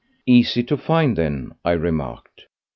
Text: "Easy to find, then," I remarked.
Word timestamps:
"Easy 0.25 0.63
to 0.63 0.77
find, 0.77 1.15
then," 1.15 1.53
I 1.63 1.73
remarked. 1.73 2.47